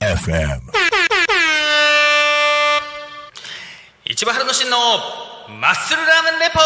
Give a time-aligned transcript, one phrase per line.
[0.00, 0.60] FM.
[4.04, 4.76] 市場春の真の
[5.60, 6.58] マッスルラーメンレポ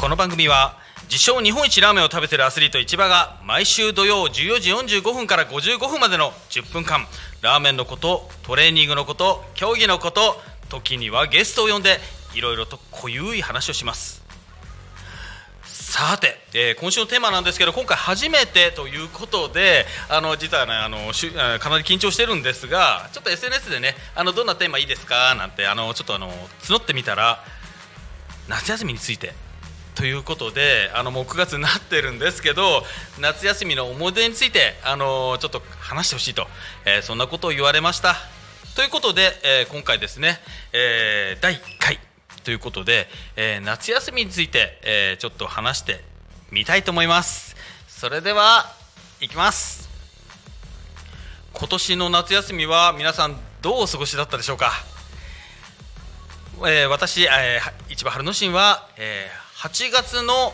[0.00, 7.06] この番組は自称日本一ラーメンを食べてるアスリート市場が毎週土曜14時45分から55分までの10分間
[7.42, 11.98] ラーメンのことトレーニングのこと競技のこと時にはゲストを呼んで
[12.34, 14.24] いろいろと濃ゆい話をします。
[15.64, 27.44] さて、えー今週のテーマなんですけど今回初めてということであの実はねあのしかなり緊張してるんですがちょっと SNS でねあのどんなテーマいいですかなんてあのちょっとあの募ってみたら
[28.48, 29.34] 夏休みについて
[29.94, 32.82] ということであのもう9月になってるんですけど
[33.20, 36.48] 夏休みの思い出についてあのちょっと話してほしいと、
[36.86, 38.16] えーそんなことを言われました。
[38.74, 40.38] ということで、えー今回ですね、
[40.72, 42.00] えー第1回
[42.42, 46.00] ということで、えー夏休みについて、えーちょっと話して
[46.50, 47.54] みたいと思います。
[47.88, 48.66] それでは
[49.20, 49.88] いきます。
[51.52, 54.72] 今年の夏休みは皆さんどうお過ごしだったでしょうか？
[56.66, 60.52] えー私、えー、市場春の神は、えー8月の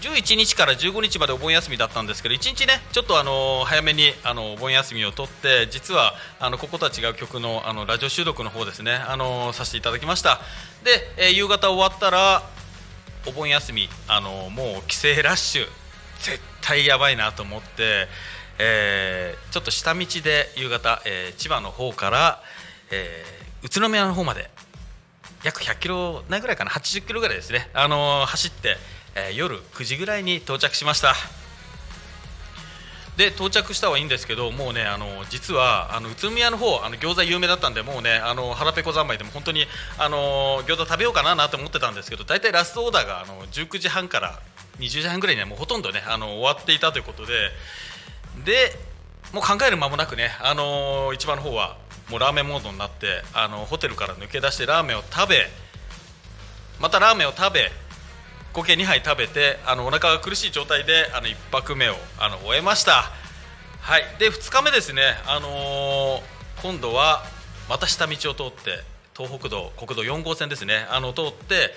[0.00, 10.40] 11日から15日までお盆休みだったんですけど1日ねちょっとあの早めにあのお盆休みを取って実はあのこことは違う曲のあのラジオ収録の方ですねあのさせていただきました。
[10.84, 12.42] で、え夕方終わったら
[13.26, 15.66] お盆休みあのもう帰省ラッシュ
[16.20, 18.06] 絶対やばいなと思って、
[18.58, 22.42] えーちょっと下道で夕方、えー千葉の方から、
[22.90, 24.48] えー宇都宮の方まで
[25.42, 28.76] 約100キロないぐらいかな80キロぐらいですね、あの走って、
[29.18, 31.14] えー夜9時ぐらいに到着しました。
[33.16, 39.66] で到着したはいいんですけどもうねあの実はあの宇都宮の方あの餃子有名だったんでもうねあの腹ペコ三昧でも本当に
[39.98, 44.38] あの餃子食べようかななと思ってたんですけど大体ラストオーダーがあの19時半から
[44.78, 47.32] 20時半ぐらいにはもうほとんどねあの終わっていたということで
[48.44, 48.70] で
[49.32, 51.76] もう考える間もなくね、あの一番の方は
[52.08, 55.46] もうラーメンモードになって、あのホテルから抜け出してラーメンを食べ
[56.80, 57.70] またラーメンを食べ
[58.52, 63.10] 合計2杯食べてあのお腹が苦しい状態であの1泊目をあの終えました、
[63.80, 67.22] はい、で2日目ですね、あのー今度は
[67.68, 68.82] また下道を通って
[69.16, 70.88] 東北道国道4号線ですね。
[70.90, 71.70] あの通って、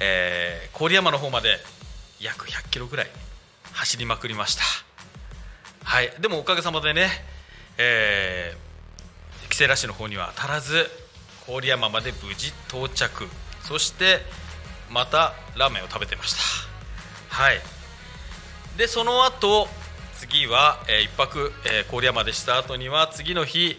[0.00, 1.58] えー郡山の方まで
[2.18, 3.06] 約100キロぐらい
[3.72, 4.62] 走りまくりました。
[5.84, 7.08] はい、でもおかげさまでね、
[7.76, 10.86] えー、帰省ラッシュの方には足らず
[11.46, 13.28] 郡山まで無事到着。
[13.60, 14.20] そして
[14.92, 16.40] またラーメンを食べてました。
[17.34, 17.60] はい。
[18.76, 19.68] でその後
[20.16, 23.78] 次は、えー一泊、えー郡山でした後には次の日、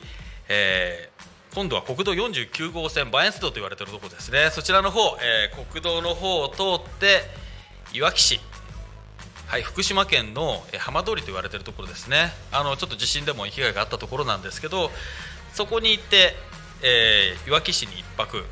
[0.50, 1.13] えー
[1.56, 4.50] 今度は国道49号線バエンス道と言われているところですね。
[4.51, 7.22] そちらの方、えー国道の方を通って
[7.95, 8.40] いわき市。
[9.47, 12.31] はい、福島県の浜通りと言われているところですね。
[12.51, 14.90] あのちょっと地震でも被害があったところなんですけど
[15.53, 16.35] そこに行って、
[16.81, 18.44] えーいわき市に1泊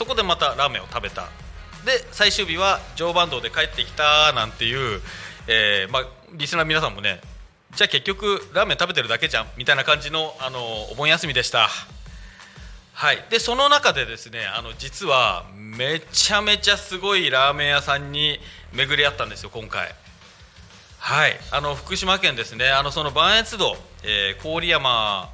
[0.00, 1.28] そこでまたラーメンを食べた。
[1.84, 5.02] で最終日は常磐道で帰ってきたなんていう、
[5.46, 7.20] えーまあ、リスナーの皆さんもね
[7.74, 10.58] じゃあ結局ラーメン食べてるだけじゃんみたいな感じのあの
[10.90, 11.68] お盆休みでした。
[12.94, 18.40] はい、でその中でですねあの実はめちゃめちゃすごいラーメン屋さんに
[18.72, 19.94] 巡り合ったんですよ今回。
[20.98, 21.38] はい。
[21.50, 22.70] あの福島県ですね。
[22.70, 25.28] あのその磐越道、えー郡山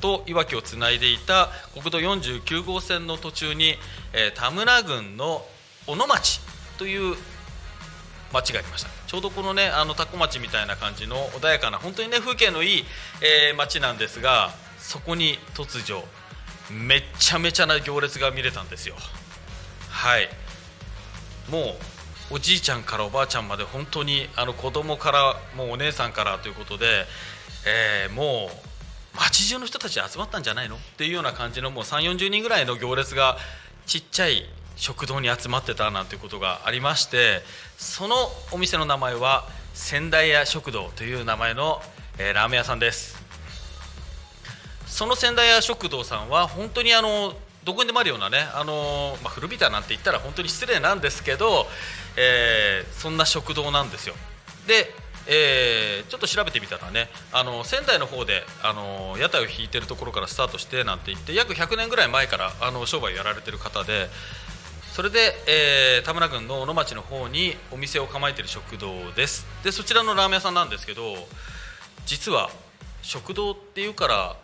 [0.00, 3.74] といわきをつないでいた国道49号線の途中に、
[4.12, 5.44] えー田村郡の
[5.86, 6.40] 小野町
[6.78, 7.16] という
[8.32, 8.90] 町がありました。
[9.06, 12.84] ちょうどこのねあのタコ町みたいな感じの穏やかな本当にね風景のいい、
[13.22, 16.04] えー町なんですがそこに突如
[16.70, 18.96] めっちゃめちゃな行列が見れたんですよ。
[19.88, 20.28] はい。
[21.50, 21.76] も
[22.30, 27.06] うおじいちゃんからおばあちゃんまで本当にあの子供からもうお姉さんからということで、
[27.66, 28.67] えーもう
[29.14, 30.76] 街中の人たち集まったんじゃないの？
[30.76, 33.36] っていうような感じのもう3 4 0人ぐらいの行列が
[33.86, 34.44] ちっちゃい
[34.76, 37.42] 食堂に集まってたなんていうことがありまして
[37.78, 38.14] その
[38.52, 41.80] お店の名前は仙台屋食堂という名前の、
[42.18, 43.16] えーラーメン屋さんです。
[44.86, 47.34] その仙台屋食堂さんは本当にあの
[47.64, 51.66] どこにでもあるようなねあの、まあ、古びたなんて言ったら本当に失礼なんですけど、
[52.16, 54.14] えーそんな食堂なんですよ。
[54.66, 54.92] で、
[55.28, 64.08] えーちょっと調べてみたらねあの仙台の方であの屋台を引いてるところからスタートしてなんて言って約100年ぐらい前からあの商売をやられてる方で
[64.92, 69.46] それで、えー田村郡の小野町の方にお店を構えてる食堂です。
[69.62, 71.14] でそちらのラーメン屋さんなんですけど
[72.06, 72.50] 実は
[73.02, 74.36] 食堂っていうから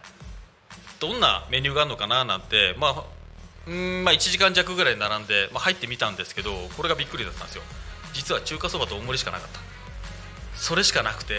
[1.01, 3.05] どんなメニューがあるのかななんて、まあ、
[3.67, 7.63] うんまあ1時間弱ぐらい並んで、まあ、入ってみたんですけどこれがびっくりだったんですよ。
[8.13, 9.74] 実は中華そばと大盛りしかなかった。
[10.55, 11.39] それしかなくて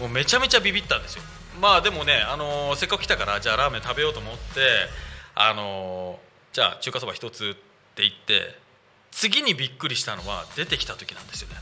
[0.00, 1.22] もうめちゃめちゃビビったんですよ。
[1.60, 4.40] まあでもね、あのーせっかく来たからじゃあラーメン食べようと思って、
[5.34, 7.54] あのーじゃあ中華そば一つっ
[7.94, 8.58] て言って
[9.12, 11.56] 次にびっくりしたのは出てきた時なんですよね。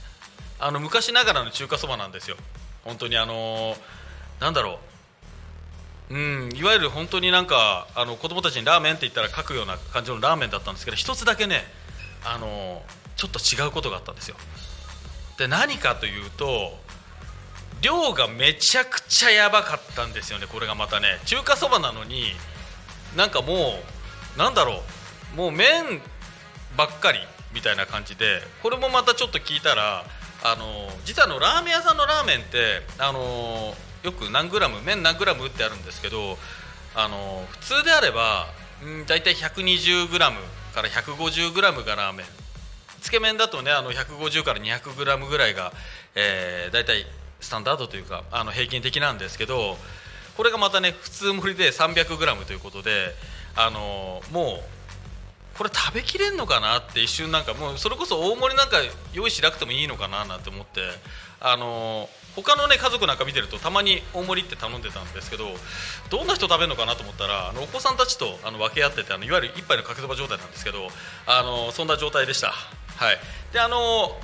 [0.59, 2.37] あの昔ながらの中華そばなんですよ。
[2.85, 3.77] 本当にあのー
[4.41, 4.79] なんだろ
[6.11, 6.15] う。
[6.15, 6.19] う
[6.49, 11.63] んいわゆる本当になんかあの子供たちにラーメンって言ったら書くような感じのラーメンだったんですけど一つだけね
[12.25, 12.83] あの
[13.17, 14.37] ちょっと違うことがあったんですよ。
[15.43, 16.79] で何かというと
[17.81, 21.19] 量がめちゃくちゃやばかったんですよねこれがまたね。
[21.25, 22.27] 中華そばなのに
[23.17, 23.75] なんかも
[24.37, 24.83] うなんだろ
[25.35, 26.01] うもう麺
[26.77, 27.19] ばっかり
[27.53, 30.05] みたいな感じでこれもまたちょっと聞いたら
[30.45, 33.75] あの実はのラーメン屋さんのラーメンってあの
[34.05, 36.39] よく何グラム麺何グラムってあるんですけど
[36.95, 38.47] あの普通であれば
[38.85, 40.37] うん大体120グラム
[40.73, 42.42] から150グラムがラーメン。
[43.03, 45.73] つけ麺だとねあの150から 200g ぐらいが、
[46.15, 47.05] えー、大体
[47.41, 49.77] スタンダードというかあの平均的なんですけど
[50.37, 53.15] これがまたね普通盛りで 300g ということで
[53.57, 54.61] あのもう
[55.57, 58.79] これ食べきれんのかなって一瞬なんかもうそれこそ大盛りなんか
[59.13, 60.81] 用意しなくてもいいのかななんて思って
[61.41, 65.45] あの他のね家族なんか見てるとたまに大盛りって頼んでたんですけど
[66.11, 70.89] どんな人食べるのかなと思ったらあのお子さんたちとあの分け合っててあのいわゆる一杯のかけそば状態なんですけど
[71.27, 72.53] あのそんな状態でした。
[72.97, 73.19] はい、
[73.53, 74.17] であの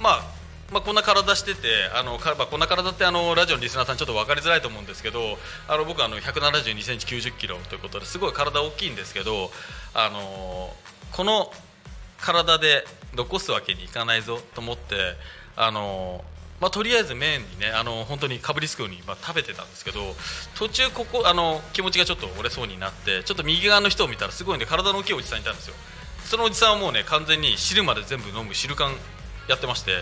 [0.00, 0.41] まあ
[0.72, 5.20] まあ、こんな体しててあのか、まあ、こんな体ってあのラジオのリスナーさんちょっと分かりづらいと思うんですけど
[5.68, 9.50] あの僕あの1 7 2センチ9 0キロということですごい体大きいんですけど
[9.92, 10.70] あの
[11.12, 11.52] この
[12.18, 12.84] 体で
[13.14, 14.94] 残すわけにいかないぞと思って
[15.56, 16.24] あの
[16.60, 19.98] まあ、とりあえず麺にねあの本当にかぶりつくように、まあ、食べてたんですけど
[20.54, 25.74] 途中ここあの気持ちがちょっと折れそうになってちょっと右側の人を見たらすごいね体の大きいおじさんいたんですよ。
[26.24, 28.94] そのおじさんはもうね完全に汁まで全部飲む汁缶
[29.48, 29.92] やってまして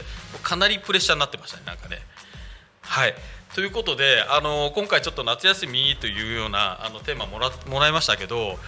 [0.42, 1.98] かなりプレッシャーになってましたねなんかね。
[2.82, 3.14] はい。
[3.54, 8.58] ということであの今回ちょっと夏休みというようなあのテーマもらもらいましたけど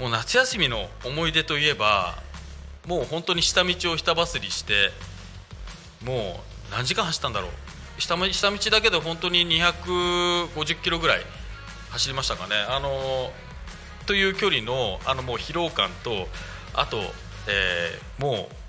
[0.00, 2.16] もう夏休みの思い出といえば
[2.86, 4.90] もう本当に下道をひた走りして
[6.04, 7.50] もう何時間走ったんだろう。
[7.98, 11.20] 下道下道だけで本当に250キロぐらい
[11.90, 12.56] 走りましたかね。
[12.68, 13.30] あの
[14.06, 16.28] という距離のあのもう疲労感と
[16.74, 16.98] あと、
[17.46, 18.63] えーもう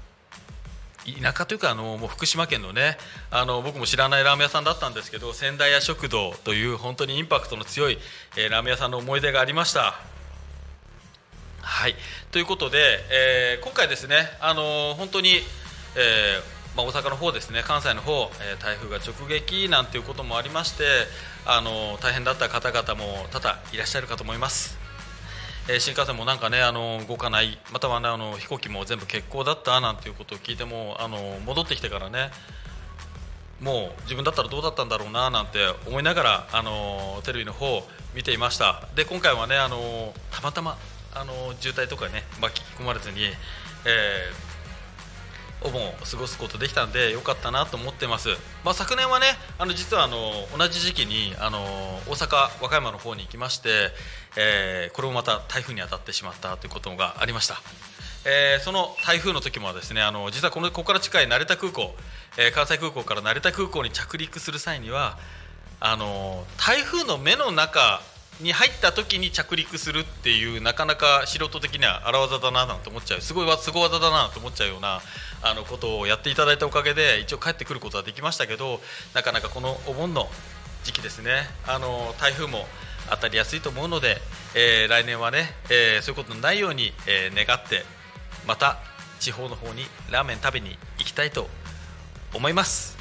[1.06, 2.98] 田舎というかあのもう福島県のね
[3.30, 7.98] あの僕も知らないラーメン屋さんだったんですけど仙台屋食堂という本当にインパクトの強い、
[8.38, 9.94] えーラーメン屋さんの思い出がありました。
[11.62, 11.96] はい、
[12.32, 12.78] ということで、
[13.12, 15.42] えー今回ですね、あの本当に、
[15.96, 16.40] え
[16.76, 20.84] まあ、大阪の方ですね関西の方、え台風が直撃なんていうこともありまして、
[21.46, 24.85] あの大変だった方々も多々いらっしゃるかと思います。
[25.68, 32.30] えー新幹線もなんかねあの動かないまたはねあの飛行機も全部欠航だったなんていうことを聞いてもあの戻ってきてからね
[33.62, 38.88] もう自分だったらどうだったんだろうななんて思いながらあのテレビの方を見ていました。
[38.96, 40.78] で今回はねあのたまたま
[41.14, 44.55] あの渋滞とかね巻き込まれずに、えー
[45.66, 48.30] お盆を過ごすことできたんで良かったなと思ってます、
[48.64, 49.26] まあ、昨年はね
[49.58, 50.18] あの実はあの
[50.58, 51.60] 同じ時期にあの
[52.08, 53.90] 大阪和歌山の方に行きまして、
[54.38, 57.56] えーこれもまた台風に当たってしまったということがありました。
[58.26, 61.94] えーその台風の時もですねあの実はこのここから近い成田空港、
[62.38, 65.18] えー関西空港から成田空港に着陸する際には
[65.80, 68.02] あの台風の目の中
[68.42, 73.22] に入った時に着陸するっていうなかなか素人的には荒技だななんて思っちゃう。
[73.22, 75.02] すごいすご技だなと思っちゃうような
[75.46, 78.82] あのことをやっていただいたおかげで一応帰ってくることはできましたけど
[79.14, 80.28] なかなかこのお盆の
[80.84, 81.44] 時期ですね。
[81.68, 82.66] あの台風も
[83.12, 84.18] 当たりやすいと思うので、
[84.56, 87.84] えー来年はね、えーそういうことのないように、えー願って
[88.48, 88.80] また
[89.20, 91.48] 地方の方にラーメン食べに行きたいと
[92.34, 92.98] 思います。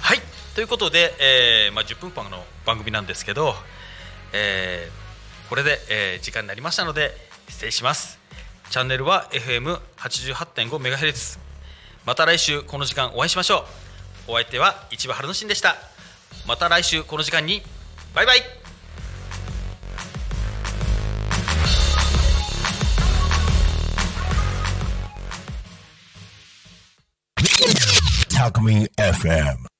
[0.00, 0.20] はい。
[0.54, 1.14] ということで、
[1.66, 3.54] えーまあ、10分間の番組なんですけど、
[4.34, 7.12] えーこれで、えー時間になりましたので
[7.48, 8.23] 失礼します。
[8.74, 11.38] チャンネルは FM88.5MHz
[12.04, 13.66] また来週この時間お会いしましょ
[14.26, 14.32] う。
[14.32, 15.76] お相手は市場春之進でした。
[16.44, 17.62] また来週この時間に。
[18.16, 18.40] バイバイ。
[28.28, 29.73] Talk Me FM.